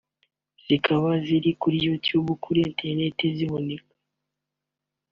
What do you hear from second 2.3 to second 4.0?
kuri internet ziboneka